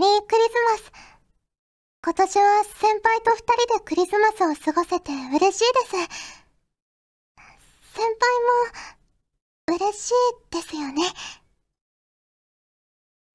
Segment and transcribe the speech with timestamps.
[0.00, 0.92] リークリスマス。
[2.02, 5.90] 今年は先輩と二人でクリスマスを過ごせて嬉しいです。
[7.92, 8.08] 先輩
[9.68, 10.14] も嬉しい
[10.52, 11.02] ですよね。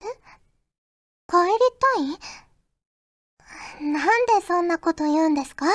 [0.02, 0.06] え？
[1.30, 1.60] 帰り
[3.78, 3.86] たい？
[3.86, 5.68] なんでそんなこと言うんですか？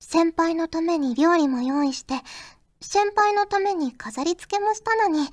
[0.00, 2.12] 先輩のために料理も用意して、
[2.82, 5.30] 先輩のために飾り付けもしたのに、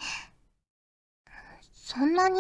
[1.74, 2.40] そんなに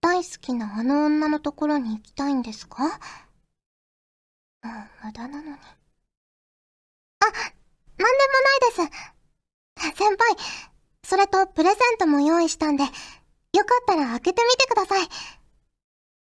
[0.00, 2.84] 大好きなあの女のところに行きたいんですか？
[2.84, 2.90] も
[4.70, 5.48] う無駄なのに。
[5.50, 8.10] あ、なんでも
[8.42, 8.92] ないで
[9.92, 9.96] す。
[9.98, 10.36] 先輩、
[11.04, 12.94] それとプレゼントも用意したんで、よか
[13.82, 15.08] ったら開けてみてください。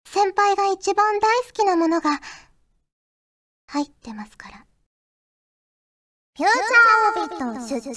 [0.07, 2.21] 先輩が一番大好きなものが、
[3.67, 4.65] 入ってますから。
[6.35, 7.93] フューチャーオビット出張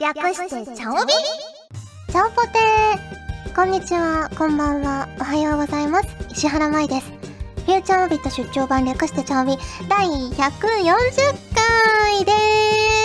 [0.00, 3.21] 版略してチャオビチャオポテー
[3.54, 6.08] こんにちは、こんばんは、おはようございます。
[6.30, 7.12] 石原舞です。
[7.66, 9.58] フューチャーオビット出張版略してチャオビ
[9.90, 10.32] 第140
[11.54, 12.32] 回で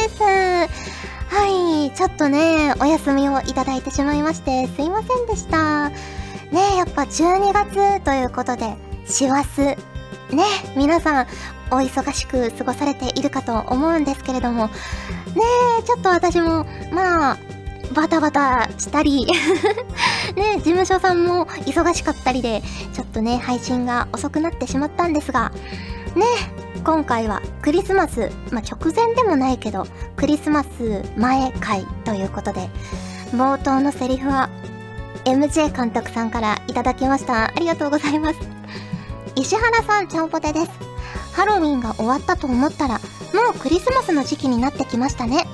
[0.07, 0.23] ーす。
[0.23, 5.89] はい、ちょっとね、お休みをいただいてしまいまして、すいませんでした。
[5.89, 5.95] ね
[6.77, 8.73] やっぱ12月ということで、
[9.05, 9.61] 師走。
[9.61, 9.75] ね
[10.77, 11.27] 皆さん、
[11.71, 14.73] お忙しく過ごされているかと思うんですけれども、ね
[15.81, 17.37] え、ちょっと私も、まあ、
[17.93, 19.25] バタバタしたり
[20.35, 22.61] ね事務所さんも忙しかったりで、
[22.93, 25.51] ちょっとね、配信が遅くなってしまったんですが、
[26.15, 26.25] ね
[26.83, 32.69] 今回はクリスマス、まあ、直前でもないけど、クリスマス前回ということで、
[33.33, 34.49] 冒頭のセリフは、
[35.25, 37.47] MJ 監督さんからいただきました。
[37.47, 38.39] ありがとうございます。
[39.35, 40.71] 石原さん、ちゃんぽてです。
[41.33, 42.99] ハロウィンが終わったと思ったら、も
[43.53, 45.45] うクリスマスの時期になってきましたね。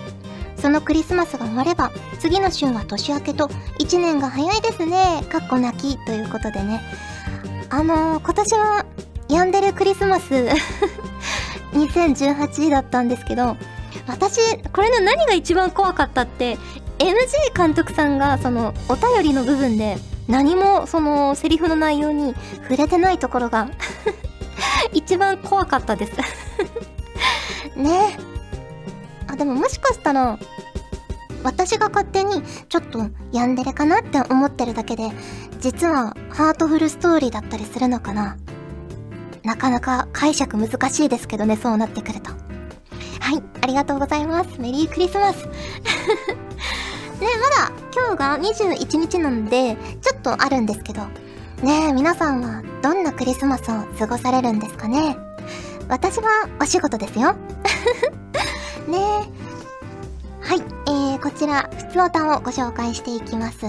[0.63, 3.47] そのクリスマスが終われば、次の週は年明けと、
[3.79, 5.21] 1年が早いですね。
[5.29, 6.81] かっこ泣きということでね。
[7.69, 8.85] あのー、今年は、
[9.27, 10.33] ヤンデレクリスマス
[11.75, 13.57] 2018だったんですけど、
[14.07, 14.39] 私、
[14.69, 16.57] これの何が一番怖かったって、
[16.97, 19.97] MG 監督さんが、その、お便りの部分で、
[20.29, 23.67] 何も、その、セリフの内容に触れてないところが
[24.93, 26.13] 一番怖かったです
[27.75, 28.17] ね
[29.27, 30.39] あ、でももしかしたら、
[31.43, 35.11] 私が勝手にちょっとヤンデレかなって思ってるだけで、
[35.59, 38.37] 実はハートフルストーリーだったりするのかな
[39.43, 42.31] なかなか解釈難しいですけどね、そうなってくると。
[42.31, 44.59] はい、ありがとうございます。
[44.59, 45.45] メリークリスマス。
[45.47, 45.51] ね、
[47.19, 51.01] まだ今日が21日なので、ちょっとあるんですけど、
[51.61, 55.15] ねえ、皆さんはどんなクリスマスを過ごされるんですかね
[55.87, 57.35] 私はお仕事ですよ。
[58.87, 58.97] ね
[59.39, 59.42] え。
[60.45, 63.65] はい、えー、こちら、普通おたをご紹介していきます。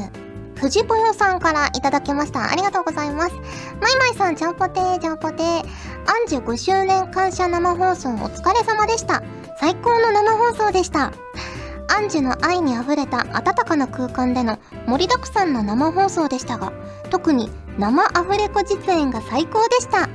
[0.56, 2.50] 藤ぽよさんからいただきました。
[2.50, 3.34] ありがとうございます。
[3.80, 5.58] まいまいさん、ちゃんぽてー、ちゃんぽてー。
[6.06, 9.22] アンジュ5周年感謝生放送お疲れ様でした。
[9.60, 11.12] 最高の生放送でした。
[11.88, 16.72] アンジュの愛に溢れた温かな空間での盛りだくさんの生放送でしたが、
[17.08, 20.08] 特に生アフレコ実演が最高でした。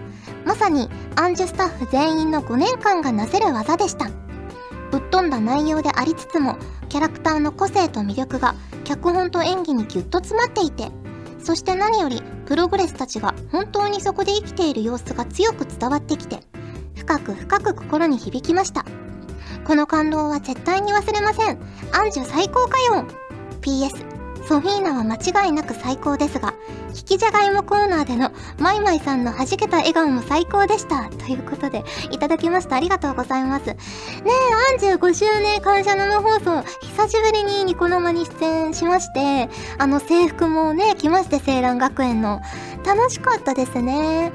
[0.46, 4.10] まさにアンジュスタッフ全員の5年間がなせる技でした。
[4.92, 6.58] ぶっ飛んだ内容でありつつも、
[6.90, 10.92] キャラクターの個性と魅力が脚本と演技にぎゅっと詰まっていて、
[11.44, 16.40] そして何よりプログレスたちが本当にそこで生きている様子が強く伝わってきて、
[16.96, 18.86] 深く深く心に響きました。
[19.64, 21.60] この感動は絶対に忘れません。
[21.92, 23.06] アンジュ最高かよ
[23.62, 24.09] !PS、
[24.48, 26.54] ソフィーナは間違いなく最高ですが、
[26.90, 31.10] 引きじゃがいもコーナーでのマイマイさんの弾けた笑顔も最高でした。
[31.10, 32.76] ということで、いただきました。
[32.76, 33.68] ありがとうございます。
[33.68, 33.76] ね
[34.28, 42.42] え、アン5周年感謝生放送、久しぶりにニコ生に出演しまして、あの制服もね、来まして、青蘭学園の。
[42.86, 44.32] 楽しかったですね。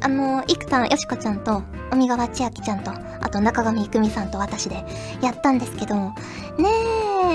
[0.00, 4.84] あの、いくたんよしこちゃんと、海川千秋ちゃんと、あと中上郁美さんと私で
[5.20, 6.68] やったんですけど、ね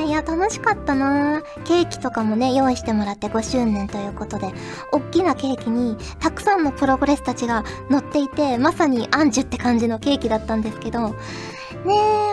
[0.03, 1.41] え、いや、楽しかったな。
[1.65, 4.51] ケーキとかもね、用意してもらって5周年ということで、
[4.91, 11.15] おっきなケーキに、たくさんのプログレスたちが乗っていて、まさにアンジュって感じのケーキだったんですけど、ね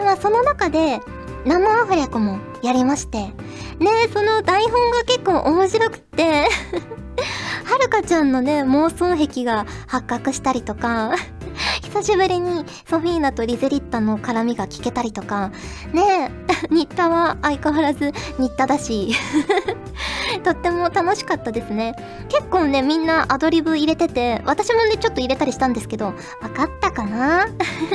[0.01, 1.01] え、まあその中で、
[1.45, 3.33] 生アフレコもやりまして、ね
[4.07, 6.25] え、その台本が結構面白くって
[7.65, 11.13] はるかちゃんのね、妄想癖が発覚したりとか
[11.93, 15.51] 久しぶりにソフィーナとリゼリッタの絡みが聞けたりとか、
[15.93, 16.31] ねえ、
[16.71, 19.13] 新田は相変わらず新田だし、
[20.45, 21.95] とっても楽しかったですね。
[22.29, 26.13] 結構ね、みんなアドリブ入れてて、私もね、ちょっと入れたりしたんですけど、わ
[26.55, 27.47] かったかな？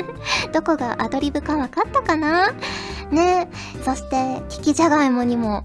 [0.52, 2.52] どこがアドリブかわかったかな？
[3.12, 3.84] ねえ。
[3.84, 5.64] そして、キキジャガイモにも、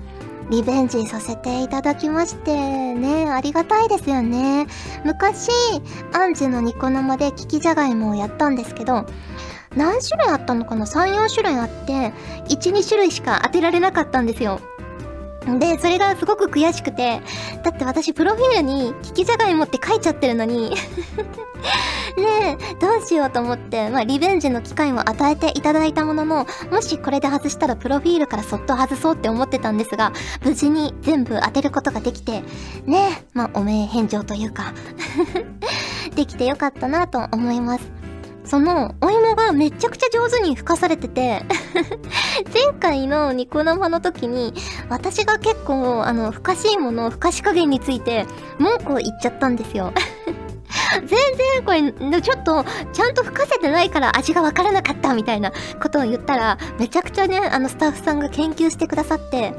[0.50, 3.31] リベンジさせていただきましてね。
[3.31, 4.67] ありがたいですよね。
[5.05, 5.49] 昔
[6.12, 9.06] アンジュのニコ生でキキじゃがいもをやったんですけど
[9.76, 12.12] 何種類あったのかな？34種類あって
[12.49, 14.61] 12種類しか当てられなかったんですよ。
[15.58, 17.20] で、それがすごく悔しくて、
[17.62, 20.70] だって私プロフィールにキキジャガイモって書いちゃってるのに
[22.16, 30.12] ねえ、どうしようと思って、まあリベンジの機会も与えていただいたものの、もしこれで外したらプロフィールからそっと外そうって思ってたんですが、
[30.44, 32.42] 無事に全部当てることができて、
[32.84, 34.75] ねえ、まあお名返上というか
[36.14, 38.00] できてよかったなと思います。
[38.50, 41.44] そのお芋がめちゃくちゃ上手にふかされてて
[42.52, 44.52] 前回のニコ生の時に
[44.88, 48.26] 私が結構あのふかしいものふかし加減について
[48.58, 49.93] 文句を言っちゃったんですよ。
[50.99, 51.73] 全然こ
[52.11, 59.55] れちょっとちゃんと吹かせてないから味がわからなかったみたいなことを言ったらめちゃくちゃねあのスタッフさんが研究してくださって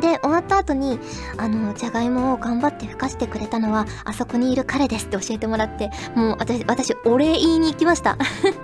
[0.00, 0.98] で、終わった後に、
[1.36, 8.16] あの、じゃがいもを頑張ってふかしてくれたのは、あそこにいる彼ですって教えてもらって、もう私、私、お礼言いに行きました。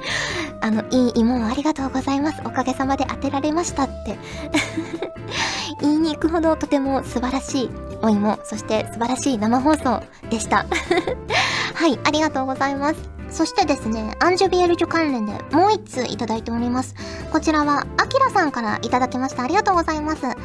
[0.61, 2.40] あの、いい芋をありがとうございます。
[2.44, 4.19] おかげさまで当てられましたって
[5.81, 7.70] 言いに行くほどとても素晴らしい
[8.02, 10.67] お芋、そして素晴らしい生放送でした。
[11.75, 13.21] はい、ありがとうございます。
[13.32, 16.94] そしてですね、アンジュビエルジュ関連でもう一通いただいております。
[17.32, 19.43] こちらは、アキラさんからいただきました。
[19.43, 20.23] ありがとうございます。
[20.23, 20.37] マイ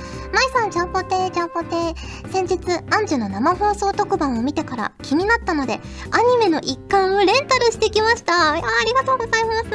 [0.53, 2.31] さん、ちゃんぽてー、ちゃんぽてー。
[2.31, 2.57] 先日、
[2.95, 5.81] アンジュの生放送特番を見てから気になったので、
[6.11, 8.33] アニメの一巻をレンタルしてきました。
[8.33, 8.55] ああ
[8.85, 9.69] りがとうございます。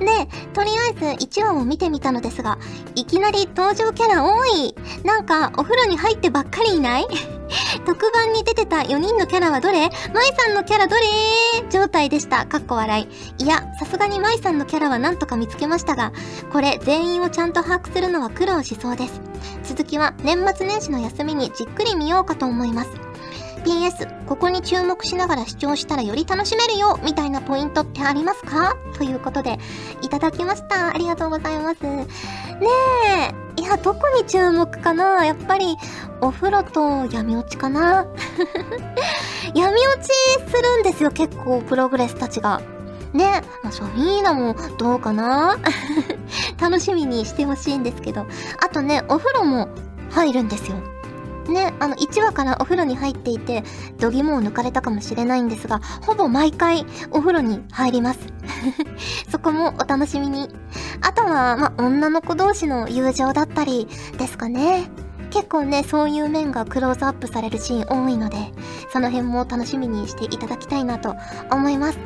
[0.00, 0.06] で、
[0.52, 2.58] とりあえず1話を見てみたのですが、
[2.96, 4.74] いきなり登場キャラ多い。
[5.04, 7.39] なんか、お風呂に入ってばっかりいない？
[7.86, 9.90] 特番に出てた4人のキャラはどれ？
[10.14, 11.02] マイさんのキャラどれ？
[11.70, 12.46] 状態でした。
[12.46, 13.08] かっこ笑
[13.38, 13.44] い。
[13.44, 16.12] いや、さすがにマイさんのキャラは何とか見つけましたが、
[16.52, 19.20] これ全員をちゃんと把握するのは苦労しそうです。
[19.64, 23.09] 続きは年末年始の休みにじっくり見ようかと思います。
[23.60, 28.76] PS、ここに注目しながら視聴したらより楽しめるよみたいなポイントってありますか？
[28.96, 29.58] ということで、
[30.02, 30.88] いただきました。
[30.88, 31.82] ありがとうございます。
[31.84, 32.06] ね
[33.58, 35.76] え、いや、どこに注目かなやっぱり、
[36.20, 38.04] お風呂と闇落ちかな
[39.54, 40.08] 闇落ち
[40.50, 42.60] するんですよ、結構、プログレスたちが。
[43.12, 45.56] ね、まあ、ソフィーナもどうかな？
[46.60, 48.26] 楽しみにしてほしいんですけど。
[48.60, 49.68] あとね、お風呂も
[50.10, 50.76] 入るんですよ。
[51.50, 53.62] ね、あの、1話からお風呂に入っていて、
[53.98, 58.20] 度肝を抜かれたかもしれないんですが、ほぼ毎回お風呂に入ります。
[59.30, 60.48] そこもお楽しみに。
[61.02, 63.88] あとは、ま女の子同士の友情だったり
[64.18, 64.90] ですかね。
[65.30, 68.36] 結構ね、そういう面がクローズアップされるシーン多いので、
[68.92, 71.14] その辺も楽しみにしていただきたいなと
[71.52, 71.98] 思います。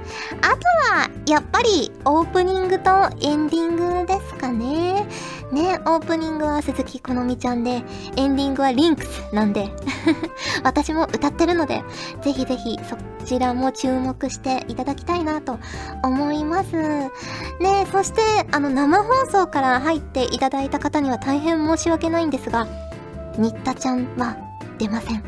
[0.42, 2.90] あとは、やっぱりオープニングと
[3.22, 5.06] エンディングですかね。
[5.54, 7.84] ね、オープニングは鈴木好美ちゃんで、
[8.16, 9.70] エンディングはリンクスなんで
[10.64, 11.84] 私も歌ってるので、
[12.22, 15.60] ぜひぜひそちらも注目していただきたいなと
[16.02, 16.74] 思います。
[16.74, 18.20] ね、そして、
[18.50, 22.66] あの、生放送から入っていただいた方には大変申し訳ないんですが、
[23.38, 24.36] 新田ちゃんは
[24.78, 25.22] 出ません。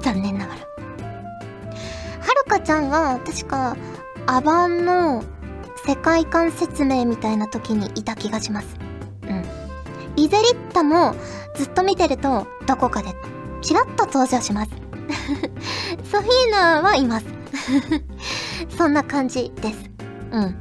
[0.00, 0.60] 残念ながら。
[0.60, 0.66] は
[2.32, 3.76] るかちゃんは確か
[4.26, 5.22] アバンの
[5.86, 8.85] 世界観説明みたいな時にいた気がします。
[10.26, 11.14] リゼリッタも
[11.54, 13.14] ずっと見てるとどこかで
[13.62, 14.72] チラッと登場します。
[16.10, 17.26] ソフィーナはいます。
[18.76, 19.78] そんな感じです。
[20.32, 20.56] うん。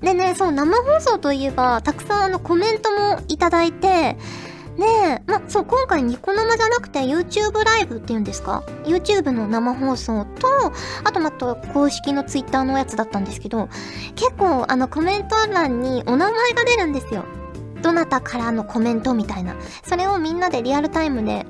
[0.00, 4.16] でね、そう、生放送といえば、たくさんあのコメントもいただいて、
[4.78, 10.72] ねえ、ま、そう、今回ニコ生じゃなくて YouTube ライブっていうんですか ?YouTube の生放送と、
[11.04, 13.68] あとまた公式の Twitter のやつだったんですけど、
[14.14, 17.26] 結構あのコメント欄にお名前が出るんですよ。
[17.82, 19.54] どなたからのコメントみたいな。
[19.84, 21.46] それをみんなでリアルタイムで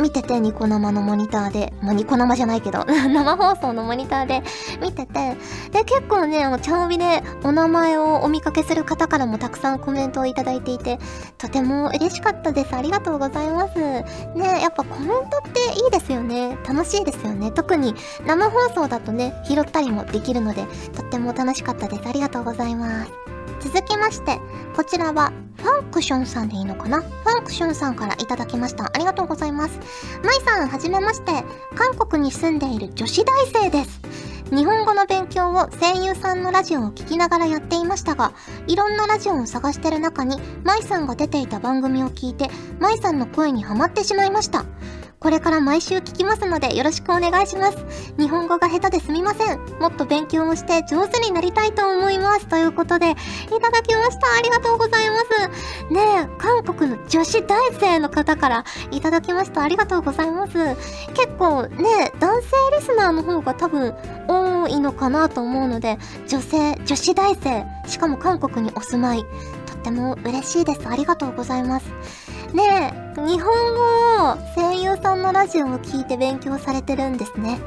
[0.00, 1.72] 見てて、ニコ生のモニターで。
[1.82, 4.42] まあ、ニコ生じゃないけど、 生放送のモニターで
[4.80, 5.36] 見てて。
[5.70, 10.98] で、結構ね、あの、チャオビでお名前をお見かけする方からもたくさんコメントをいただいていて、
[11.38, 12.74] とても嬉しかったです。
[12.74, 13.78] ありがとうございます。
[13.78, 16.56] ね、やっぱコメントっていいですよね。
[16.66, 17.50] 楽しいですよね。
[17.50, 17.94] 特に
[18.26, 22.08] 生放送だとね、拾ったりもできるので、とっても楽しかったです。
[22.08, 23.23] ありがとうございます。
[23.64, 24.38] 続きまして、
[24.76, 27.00] こちらは、ファンクションさんでいいのかな？
[27.00, 28.84] ファンクションさんからいただきました。
[28.84, 29.80] ありがとうございます。
[30.22, 31.32] マイさん、はじめまして。
[31.74, 34.02] 韓国に住んでいる女子大生です。
[34.54, 38.34] 日本語の勉強を声優さんのラジオを聞きながらやっていましたが、
[38.66, 44.66] いろんなラジオを探してる中に、マイさんが出ていた番組を聞いて、マイさんの声にハマってしまいました。
[45.24, 47.78] これから毎週聞きますのでよろしくお願いします。
[48.18, 49.58] 日本語が下手ですみません。
[49.80, 52.46] もっと勉強をして上手になりたいと思います。
[52.46, 53.14] ということで、い
[53.48, 54.36] ただきました。
[54.36, 55.16] ありがとうございま
[55.88, 55.90] す。
[55.90, 59.62] ねえ、韓国の女子大生の方からいただきました。
[59.62, 60.52] ありがとうございます。
[61.14, 63.94] 結構ね、男性リスナーの方が多分
[64.28, 65.96] 多いのかなと思うので、
[66.28, 69.24] 女性、女子大生、しかも韓国にお住まい、
[69.64, 70.86] とっても嬉しいです。
[70.86, 72.23] ありがとうございます。
[72.54, 77.58] ねえ、日本語を声優さんのラジオを聞いて勉強されてるんですね。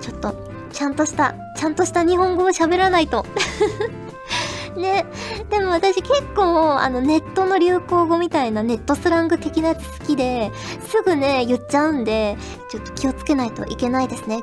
[0.00, 0.34] ちょっと、
[0.72, 3.24] ちゃんとした、ちゃんとした日本語を喋らないと。
[4.76, 5.06] ね、
[5.48, 12.38] でも私結構あのネットの流行語みたいなネットスラング的なやつ好きですぐね言っちゃうんで
[12.70, 14.42] ちょっと気をつけないといけないですね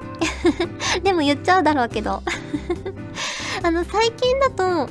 [1.01, 2.21] でも言っちゃうだろうけど
[3.63, 4.87] あの最近だと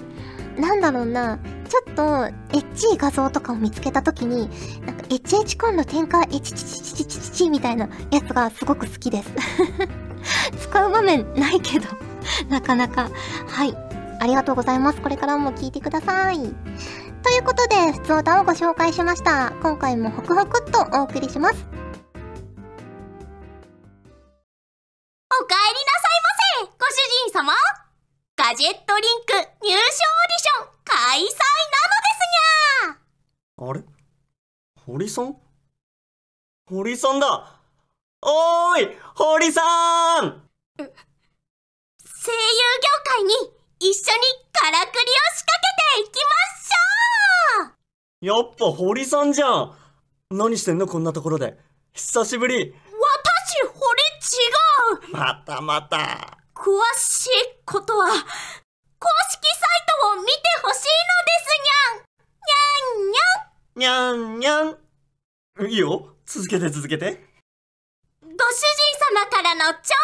[0.61, 2.02] なんだろうなちょっと
[2.56, 4.48] エッチい画像とかを見つけた時に
[4.84, 9.32] なんか HH コンロ展開エチチチチチチチみたいなやつがすごく好きです
[10.60, 11.87] 使う場面ないけど
[12.48, 13.10] なかなか
[13.46, 13.76] はい
[14.20, 16.38] ありがとうございますこれからも聞いてください
[17.22, 19.52] ということで、普通歌をご紹介しました。
[19.60, 21.54] 今回もホクホクっとお送りします。
[25.30, 26.32] お帰りなさいま
[26.64, 26.96] せご主
[27.26, 27.52] 人様
[28.37, 32.98] ガジェットリンク入賞オーディション開催なのですにゃ
[33.61, 33.83] あれ？
[34.87, 35.37] 堀さん？
[36.71, 37.61] 堀さんだ！
[38.23, 38.97] おーい！
[39.17, 39.62] 堀さ
[40.21, 40.43] ん！
[40.79, 40.95] 声優業
[43.05, 43.35] 界に
[43.81, 44.21] 一緒に
[44.53, 45.05] からくりを
[45.37, 45.61] 仕掛
[45.97, 46.31] けていきま
[46.62, 47.75] しょ
[48.23, 48.27] う！
[48.27, 49.75] やっぱ堀さんじゃん！
[50.31, 50.87] 何してんの？
[50.87, 51.59] こんなところで。
[51.95, 52.55] 久しぶり。
[52.55, 53.81] 私堀
[55.03, 55.17] 違う！
[55.17, 56.38] またまた。
[56.55, 57.31] 詳しい
[57.65, 58.25] ことは、公式サイ
[60.03, 60.83] トを見てほしいの
[61.25, 62.03] ですにゃん。
[62.03, 63.48] にゃんにゃん。
[63.78, 64.42] にゃん。
[65.61, 66.16] いいよ。
[66.26, 67.25] 続けて続けて。
[68.20, 68.37] ご主人
[69.14, 69.94] 様からの挑戦、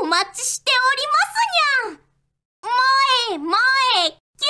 [0.00, 1.98] お待ちしておりますにゃん。
[2.62, 2.72] 萌
[3.32, 3.52] え萌
[4.06, 4.48] え、キュ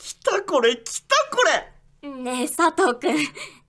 [0.02, 3.16] ン来たこれ、来たこれねえ、佐藤くん。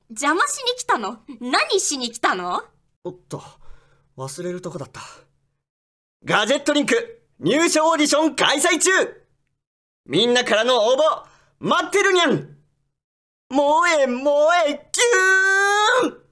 [0.10, 1.20] 邪魔しに来たの？
[1.42, 2.64] 何しに来たの？
[3.04, 3.44] おっと。
[4.16, 5.02] 忘れるとこだった。
[6.24, 8.90] ガジェットリンク入賞オーディション開催中
[10.06, 12.58] みんなからの応募待ってるにゃん
[13.50, 13.66] 萌
[14.00, 14.30] え萌
[14.68, 16.28] えキューン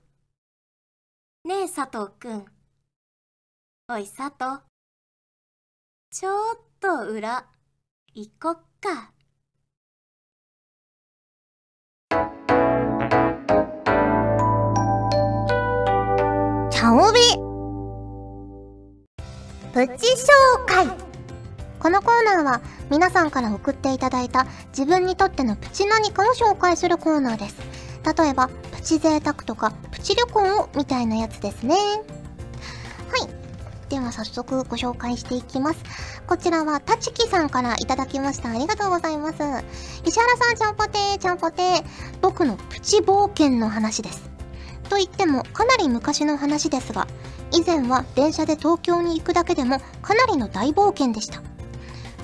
[1.45, 2.45] ねえ佐藤くん。
[3.87, 4.61] おい佐藤。
[6.11, 7.45] ちょっと裏、
[8.13, 9.11] 行こっか。
[16.71, 17.19] 茶帯
[19.73, 21.14] プチ紹介
[21.85, 27.57] このコーナーは皆さんから送っていただいた自分にとってのプチ何かを紹介するコーナーです。
[28.19, 31.75] 例えばプチ贅沢とかプチ旅行みたいなやつですね。
[31.75, 31.79] は
[33.23, 33.89] い。
[33.89, 35.83] では早速ご紹介していきます。
[36.25, 38.49] こちらはたちきさんからいただきました。
[38.49, 39.35] ありがとうございます。
[40.03, 41.83] 石原さんちゃんぽてーちゃんぽてー。
[42.19, 44.27] 僕のプチ冒険の話です。
[44.89, 47.07] と言ってもかなり昔の話ですが
[47.51, 51.43] 以前は電車で東京に行くだけでもかなりの大冒険でした。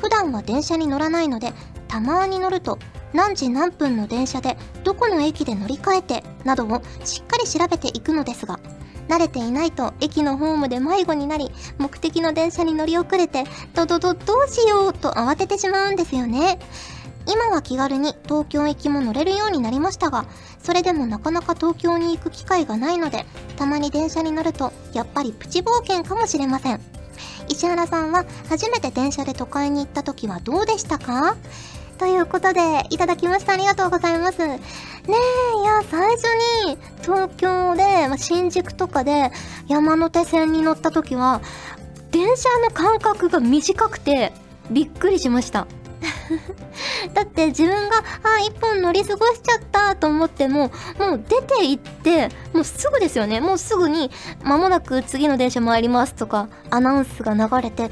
[0.01, 1.53] 普段は電車に乗らないので
[1.87, 2.79] たまに乗ると
[3.13, 8.59] 何時何分の電車でどこの駅で乗り換えてなどをしっかり調べていくのですが
[9.07, 13.43] 慣れていないと駅のホームで迷子になり目的の電車に乗り遅れて
[13.75, 16.59] ドドドどうしようと慌ててしまうんですよね。
[17.27, 20.25] 今は気軽に東京行きも乗れるようになりましたが
[20.57, 23.25] それでもなかなか東京に行く機会がないので
[23.57, 27.00] たまに電車に乗るとやっぱりプチ冒険かもしれません。
[27.47, 31.35] 石原さんは初めて電車で都会に行った時はどうでしたか？
[31.97, 33.53] ということでいただきました。
[33.53, 34.39] ありがとうございます。
[34.47, 34.59] ね
[35.07, 36.23] えいや最初
[36.65, 39.31] に東京で、ま新宿とかで
[39.67, 41.41] 山手線に乗った時は
[42.11, 44.31] 電車の間隔が短くて
[44.69, 45.67] びっくりしました。
[47.13, 53.41] だって自分が、あ、一本乗り過ごしちゃったと思っても、もう出て行って、もうすぐですよね。
[53.41, 54.11] もうすぐに、
[54.43, 57.91] 間もなく次の電車参りますとか、アナウンスが流れて、え、も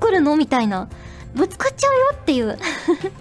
[0.00, 0.36] 来るの？
[0.36, 0.88] みたいな。
[1.34, 2.58] ぶつかっちゃうよっていう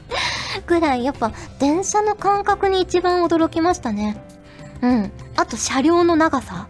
[0.65, 4.17] ぐらい、やっぱ、電車の感覚に一番驚きましたね。
[4.81, 5.12] うん。
[5.36, 6.67] あと、車両の長さ。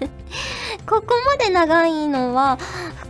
[0.88, 2.58] ここまで長いのは、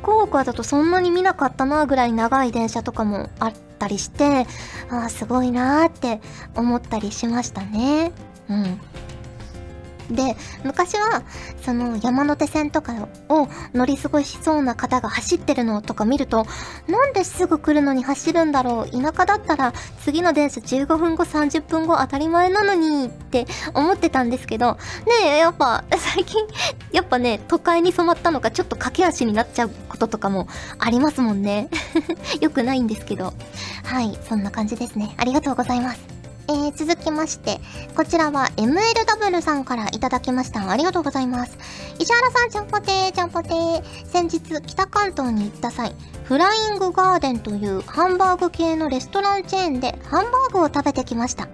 [0.02, 4.46] 福岡だとそんなに見なかったなぐらい長い電車とかもあっ、たりして
[4.90, 6.20] ああすごいなーって
[6.54, 8.12] 思ったりしましたね。
[8.48, 8.80] うん。
[10.10, 11.22] で、昔は、
[11.64, 16.46] その山手線とかを乗り過ごしそうな方が走ってるのとか見ると、
[16.88, 19.72] なんですぐ来るのに走るんだろう田舎だったら
[20.04, 24.78] 次の電車15分後30分後当たり前なのにって思ってたんですけど、ね
[25.34, 26.46] え、やっぱ最近、
[26.92, 30.48] やっぱね、都会に染まったのかちょっと駆け足になっちゃうこととかも
[30.78, 31.68] ありますもんね。
[32.40, 33.32] よくないんですけど。
[33.84, 35.14] はい、そんな感じですね。
[35.16, 36.19] ありがとうございます。
[36.50, 37.60] えー、続きまして、
[37.94, 40.68] こちらは MLW さんからいただきました。
[40.68, 41.56] ありがとうございます。
[42.00, 43.82] 石原さん、ちゃんぽてー、ちゃんぽてー。
[44.06, 51.46] 先日、北関東に行った際、フライングガーデンというハンバーグ系のレストランチェーンでハンバーグを食べてきました。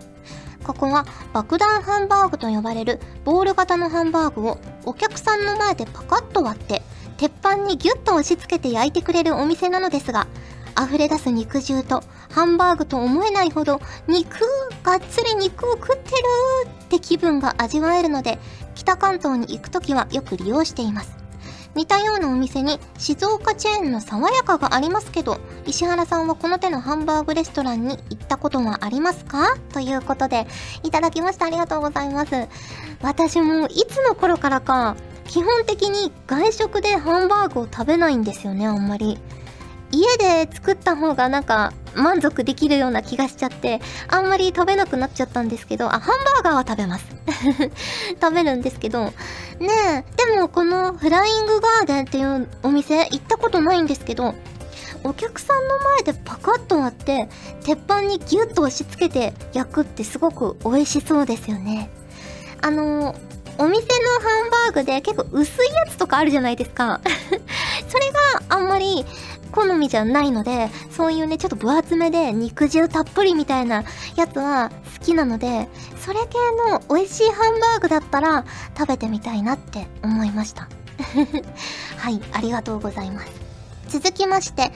[0.64, 6.82] ここは爆弾ハンバーグと呼ばれるボール型のハンバーグをお客さんの前でパカッと割って
[7.18, 10.26] 鉄板にギュッと押し付けて焼いてくれるお店なのですが
[10.78, 14.36] 溢れ出す肉汁とハンバーグと思えないほど肉
[14.82, 16.16] がっつり肉を食ってる
[16.68, 18.38] って気分が味わえるので
[18.74, 21.16] 北関東に行く時はよく利用しています。
[21.74, 29.58] 似たようなお店に静岡チェーンの爽やかがありますけど石原さんはこの手のハンバーグレストランに行ったことはありますか？
[29.74, 30.46] ということで
[30.84, 32.48] いただきましたありがとうございます。
[33.02, 39.18] 私もいつの頃からか基本的に外食でハンバーグを食べないんですよねあんまり。
[39.92, 47.06] 家で作った方がなんか満足できるような気がしちゃってあんまり食べなくなっちゃったんですけどあハンバーガーは食べます。
[48.20, 49.14] 食べるんですけどね
[49.60, 54.34] えでもこのフライングガーデンっていうお店行ったことないんですけど
[55.04, 57.28] お客さんの前でパカッと割って
[57.62, 61.90] 鉄板にギュッと押し付けて焼くってすごく美味しそうですよね。
[62.60, 63.14] あの
[63.58, 67.00] お店のハンバーグで結構薄いやつとかあるじゃないですか。
[67.88, 69.06] それがあんまり
[69.56, 73.84] 好みじゃないので、そういうね、ちょっと分厚めで肉汁たっぷりみたいな
[74.14, 76.36] やつは好きなので、それ系
[76.70, 78.44] の美味しいハンバーグだったら
[78.76, 80.68] 食べてみたいなって思いました。
[81.96, 83.32] はい、ありがとうございます。
[83.88, 84.72] 続きまして、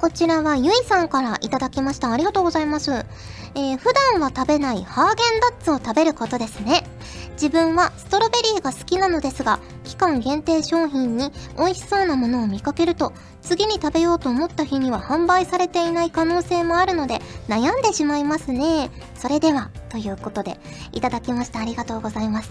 [0.00, 2.12] こちらはゆいさんから頂きました。
[2.12, 3.04] ありがとうございます。
[3.54, 6.84] えー、普段は食べないハーゲンダッツを食べることですね。
[7.32, 18.90] 自分はストロベリーが好きなのですが、期間限定商品に美味しそうなものを見かけると、次に食べようと思った日には販売されていない可能性もあるので、悩んでしまいますね。
[19.14, 20.60] それでは、ということで、
[20.92, 21.60] いただきました。
[21.60, 22.50] ありがとうございます。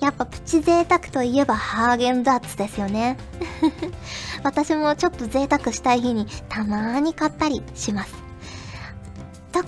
[0.00, 3.16] やっぱプチ贅沢といえばハーゲンダッツですよね。
[4.44, 8.27] 私もちょっと贅沢したい日にたまーに買ったりします。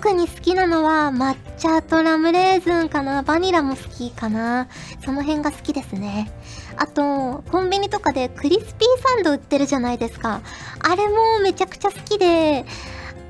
[0.03, 3.21] 特に好きなのは抹茶とラムレーズンかな。
[3.21, 4.67] バニラも好きかな。
[5.05, 6.31] その辺が好きですね。
[6.75, 10.41] あと、コンビニとかでクリスピーサンド売ってるじゃないですか。
[10.79, 12.65] あれもめちゃくちゃ好きで、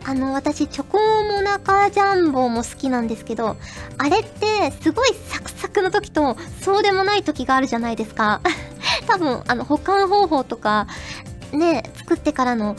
[0.05, 3.57] あの、私、チョコモナカジャンボも好きなんですけど、
[3.97, 8.39] あれってすごいサクサクの時と、そうでもない時があるじゃないですか。
[9.07, 10.87] 多分、あの、保管方法とか、
[11.51, 12.77] ね、作ってからの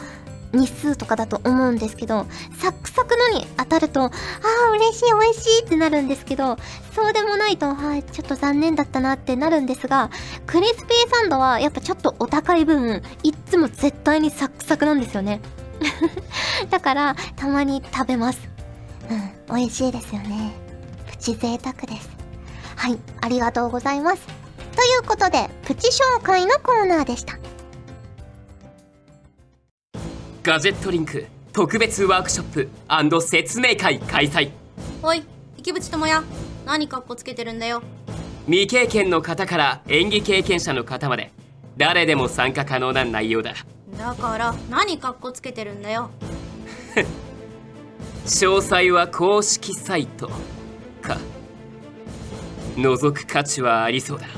[0.52, 2.26] 日数とかだと思うんですけど、
[2.58, 4.10] サクサクのに当たると、あ
[4.68, 6.56] あ、嬉しい、美味しいってなるんですけど、
[6.94, 10.10] そうでもないと、はい、ちょっと残念だったなってなるんですが、
[10.46, 15.40] クリスピーサンドはやっぱちょっとお高い分、いっつも絶対にサクサクなんですよね。
[16.70, 18.40] だから、たまに食べます。
[19.10, 20.52] うん、美味しいですよね。
[21.06, 22.10] プチ贅沢です。
[22.76, 24.22] はい、ありがとうございます。
[24.74, 27.38] ということで、プチ紹介のコーナーでした。
[30.44, 34.50] ガジェットリンク特別ワークショップ説明会開催。
[35.00, 35.22] おい
[35.56, 36.24] 池淵智也
[36.66, 37.80] 何かっこつけてるんだよ。
[38.46, 41.30] 未経験の方から演技経験者の方まで
[41.76, 43.54] 誰でも参加可能な内容だ。
[43.96, 46.10] だから何かっこつけてるんだよ。
[48.26, 50.28] 詳細は公式サイト
[51.00, 51.18] か。
[52.74, 54.26] 覗く価値はありそうだ。
[54.26, 54.30] 覗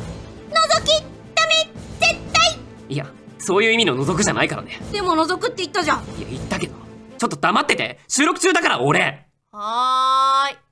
[0.85, 1.03] き
[1.35, 2.59] ダメ絶対！
[2.91, 3.07] いや
[3.45, 4.81] そういう意味の覗くじゃないからね。
[4.91, 5.99] でも覗くって言ったじゃん。
[6.19, 6.73] いや言ったけど。
[7.19, 8.01] ちょっと黙ってて。
[8.09, 9.27] 収録中だから俺。
[9.53, 10.65] はーい。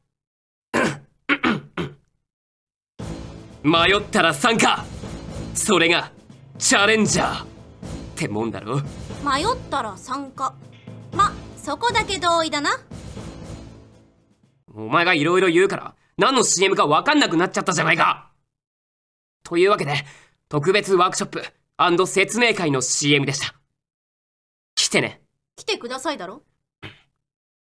[3.63, 4.85] 迷ったら参加。
[5.55, 6.11] それが
[6.59, 7.47] チャレンジャーっ
[8.17, 8.77] てもんだろ。
[9.23, 10.55] 迷ったら参加。
[11.15, 12.71] まそこだけ同意だな。
[14.75, 18.31] お前がいろいろ言うから何の CM か分かんなくなっちゃったじゃないか。
[19.45, 19.93] というわけで
[20.49, 21.45] 特別ワークショップ
[22.07, 23.55] 説明会の CM でした。
[24.75, 25.21] 来てね。
[25.57, 26.43] 来てくださいだろ？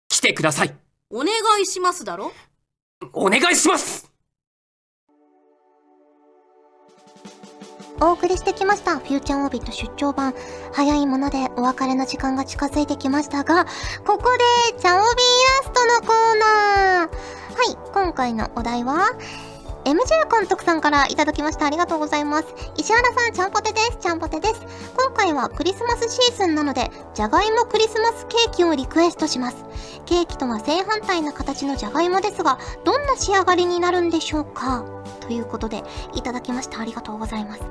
[0.09, 0.75] 来てください。
[1.09, 1.27] お願
[1.61, 2.31] いしますだろ？
[3.13, 4.11] お願いします
[7.99, 8.97] お送りしてきました。
[8.97, 10.33] フューチャーオービット出張版。
[10.73, 13.65] 早いものでお別れの時間が近づいてきましたが、
[14.05, 14.23] ここ
[14.71, 15.07] で、チャオビーイ
[15.59, 17.09] ラストのコーナー。
[17.09, 17.09] は
[17.71, 19.07] い、今回のお題は、
[19.83, 21.65] MJ 監督さんからいただきました。
[21.65, 22.47] ありがとうございます。
[22.77, 23.97] 石原さん、ちゃんぽてです。
[23.99, 24.61] ちゃんぽてです。
[24.95, 29.65] 今回はクリスマスシーズンなので、じゃがいもクリスマスケーキをリクエストします。
[30.05, 34.85] ケーキとは正反対な形のじゃがいもですが、どんな仕上がりになるんでしょうか？
[35.21, 36.79] ということで、いただきました。
[36.79, 37.61] ありがとうございます。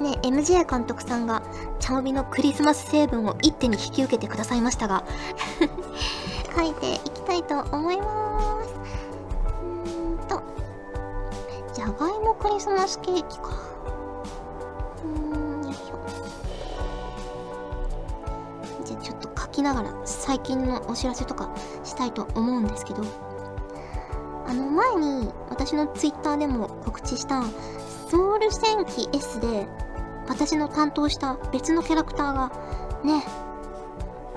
[0.00, 1.42] ね、MJ 監督さんが、
[1.78, 5.04] チャオビのクリスマス成分を一手に引き受けてくださいましたが、
[6.56, 8.70] 書いていきたいと思います。
[9.84, 13.50] うーと、ゃがいもクリスマスケーキか。
[15.04, 15.98] うん、よいしょ。
[18.84, 21.50] じゃあちょっと書きながら最近のお知らせとか
[21.84, 23.02] したいと思うんですけど、
[24.46, 27.42] あの前に私のツイッターでも告知した
[28.10, 29.66] ソウル戦記 S で
[30.26, 32.50] 私の担当した別のキャラクターが
[33.04, 33.22] ね、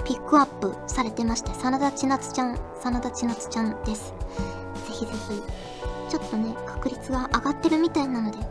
[0.03, 4.13] ピックアップされてまして、真田千夏ちゃん、真田千夏ちゃんです。
[4.85, 5.41] ぜひぜひ、
[6.09, 8.47] ちょっとね、確率が上がってるみたいなので、ゲッ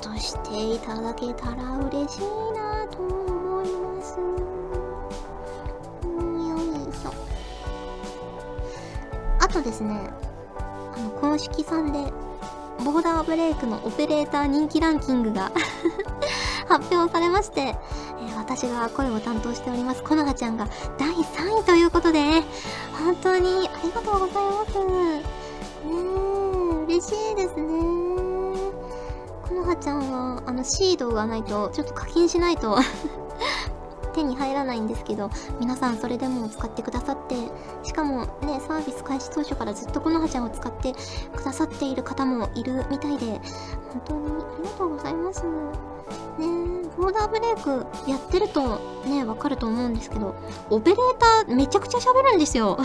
[0.00, 4.18] トしていただけたら嬉しいなと思います。
[6.08, 6.56] よ
[6.90, 7.12] いしょ。
[9.40, 10.10] あとですね、
[10.96, 12.12] あの、公式さんで、
[12.84, 15.52] ボーダーブレイクのオペレーター人気ランキングが
[16.68, 17.76] 発表されまして、えー
[18.38, 22.42] 私が声を担当しております、このはちゃんが第3位ということで、
[22.98, 24.64] 本当にありがとうございま
[25.22, 25.37] す。
[25.84, 25.92] ね
[26.80, 27.68] え、嬉しいですね。
[29.48, 32.78] このはちゃんは、あの、シードがないと、ちょっと課金しないと
[34.14, 37.36] 手に入らないんですけど、皆さんそれでも使ってくださって、
[37.82, 40.94] しかもね、サービス開始当初からずっとこのはちゃんを使って
[41.36, 43.40] くださっている方もいるみたいで、
[43.92, 45.42] 本当にありがとうございます。
[45.42, 50.34] ね、ボーダーブレイクやってるとね、わかると思うんですけど、
[50.70, 52.78] オペレーターめちゃくちゃ喋るんですよ。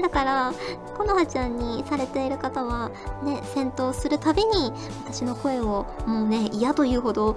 [0.00, 0.52] だから、
[0.96, 2.90] このはちゃんにされている方は、
[3.22, 4.72] ね、戦闘するたびに、
[5.04, 7.36] 私の声をもうね、嫌というほど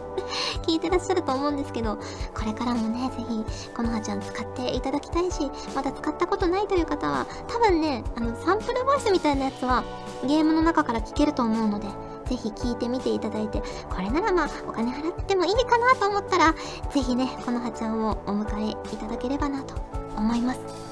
[0.66, 9.82] 聞いてらっしゃると思うんですけど、これからもね、ぜひ、このはちゃん使っていただきたいし、まだ使ったことないという方は、多分ね、あの、サンプルボイスみたいなやつは、
[10.26, 11.88] ゲームの中から聞けると思うので、
[12.26, 16.54] ぜひ聞いてみていただいて、これならまあ、お金払ってもいいかなと思ったら、
[16.92, 19.74] ぜひね、このはちゃんをお迎えいただければなと
[20.16, 20.89] 思います。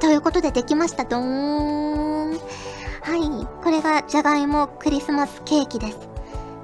[0.00, 1.04] ということでできました。
[1.04, 2.30] どーん。
[2.32, 3.46] はい。
[3.62, 5.98] これがじゃがいもクリスマスケーキです。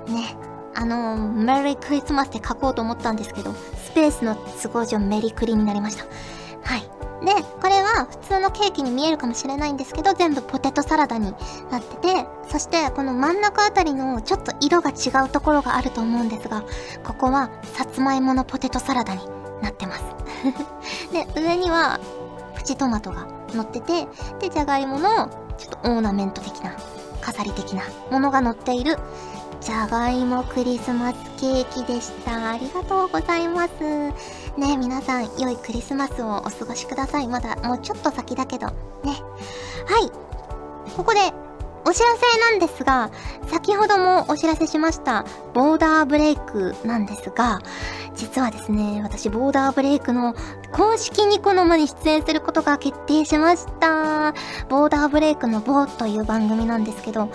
[0.09, 0.37] ね。
[0.75, 6.05] あの、メリークリスマスって書こうと思ったんですけど、スペースの都合上メリクリになりました。
[6.63, 6.83] はい。
[7.25, 11.35] で、これは普通のケーキに見えるかもしれないんですけど、全部ポテトサラダに
[11.71, 16.63] なってて、そしてこの真ん中あたりのちょっと色が違うところがあると思うんですが、
[17.03, 19.23] ここはさつまいものポテトサラダに
[19.63, 20.05] なってます。
[21.13, 21.99] で、上には
[22.69, 24.07] チトマトが乗ってて、
[24.41, 25.09] で、じゃがいもの
[25.57, 26.77] ちょっとオーナメント的な、
[27.23, 28.99] 飾り的なものが乗っている、
[29.63, 32.51] じゃがいもクリスマスケーキでした。
[32.51, 33.73] ありがとうございます。
[34.59, 37.29] ね皆さん、良いクリスマスをお過ごしください。
[37.29, 38.75] まだもうちょっと先だけど、ね。
[39.87, 40.11] はい。
[40.95, 41.33] ここで、
[41.89, 43.11] お知らせなんですが、
[43.47, 45.25] 先ほどもお知らせしました、
[45.55, 47.61] ボーダーブレイクなんですが、
[48.15, 50.35] 実はですね、私、ボーダーブレイクの
[50.71, 54.35] 公式ニコ生に出演することが決定しました。
[54.69, 57.31] ボーダーブレイクのボーという番組なんですけど、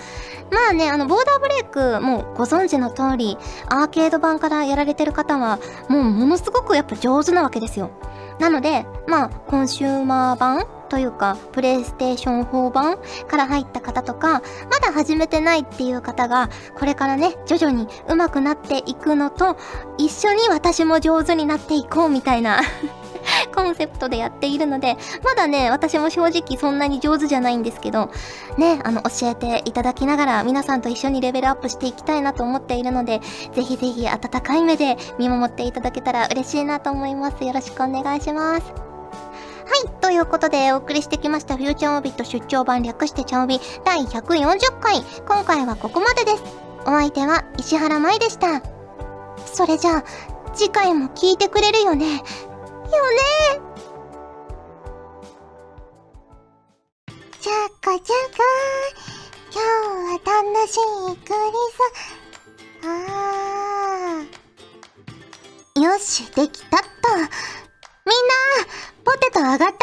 [0.52, 3.40] まあね、あの、ボーダーブレイク、もうご存知の通り、
[3.70, 5.58] アーケード版からやられてる方は、
[5.90, 7.90] もうものすごくやっぱ上手なわけですよ。
[8.38, 19.58] なので、まあ、コンシューマー版というか、プレイステーション4版から入った方とか、まだ始めてないっていう方が、これからね、徐々に上手くなっていくのと、
[19.98, 22.62] 一緒に私も上手になっていこうみたいな
[23.56, 28.12] コンセプトでやっているので、まだね、私も正直そんなに上手じゃないんですけど、
[28.60, 33.20] ね、あの、教えていただきながら、皆さんと一緒にレベルアップしていきたいなと思っているので、
[33.54, 37.44] ぜひぜひ温かい目で見守っていただけたら嬉しいなと思います。
[37.44, 38.93] よろしくお願いします。
[39.66, 40.02] はい。
[40.02, 45.02] ということで、お送りしてきました、フューチャーオービット出張版略してチャオビ第140回。
[45.28, 46.44] 今回はここまでです。
[46.82, 48.62] お相手は石原舞でした。
[49.46, 50.04] それじゃあ、
[50.54, 52.24] 次回も聞いてくれるよね。
[52.94, 53.18] よね
[57.40, 58.44] じゃかじゃか
[59.52, 61.36] 今日は楽しいクリ
[61.72, 61.82] ス
[62.86, 66.88] あーよしできたっと
[68.06, 68.34] みんな
[69.06, 69.74] ポテト上がったよ。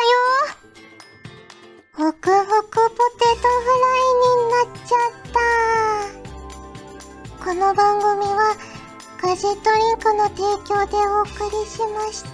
[1.95, 5.21] ホクホクポテトフライになっちゃっ
[7.39, 7.45] た。
[7.45, 8.57] この番組は
[9.23, 12.29] ガジェットリンクの提供でお送りしました。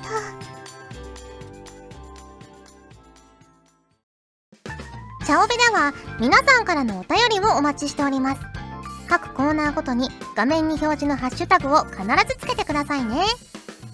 [5.25, 8.41] チャオベでは皆さんからのお便りをお待ちしております。
[9.09, 13.25] 各コーナーごとに画面に表示のハッシュタグを必ずつけてくださいね。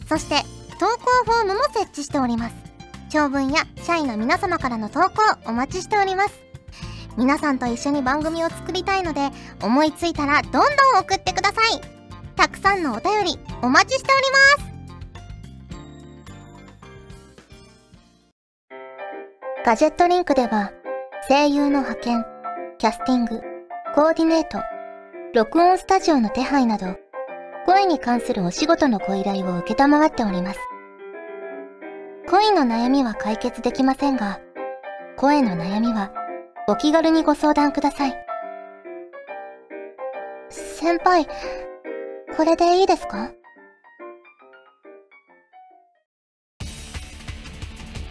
[0.08, 0.42] そして
[0.78, 2.54] 投稿フォームも設置しております。
[3.10, 5.10] 長文や社員の皆様からの投稿
[5.46, 6.40] お待ちしております。
[7.16, 9.28] 皆さんと一緒に番組を作りたいので
[9.62, 10.62] 思いついたらどんどん
[11.00, 11.80] 送ってください。
[12.36, 14.72] たくさんのお便りお待ちしております。
[19.64, 20.72] ガジェットリンクでは
[21.28, 22.24] 声優の派遣、
[22.78, 23.40] キャスティング、
[23.94, 24.58] コーディネート、
[25.34, 26.96] 録音スタジオの手配など
[27.64, 30.60] 声に関するお仕事のご依頼を受けたまっております。
[32.28, 34.40] 恋の悩みは解決できませんが、
[35.16, 36.12] 声の悩みは
[36.68, 38.14] お気軽にご相談ください。
[40.50, 41.26] 先輩、
[42.36, 43.30] これでいいですか？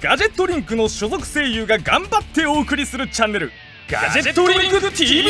[0.02, 3.52] ガジェットリンクの所属声優が頑張ってお送りするチャンネル
[3.88, 5.30] ガジェットリンク TV